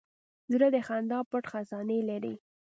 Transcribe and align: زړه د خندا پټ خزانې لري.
زړه 0.51 0.67
د 0.75 0.77
خندا 0.87 1.19
پټ 1.29 1.43
خزانې 1.51 1.99
لري. 2.09 2.35